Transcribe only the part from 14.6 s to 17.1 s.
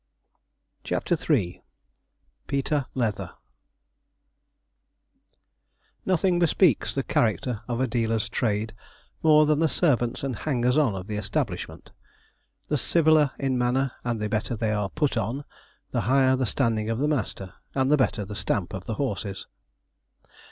are 'put on,' the higher the standing of the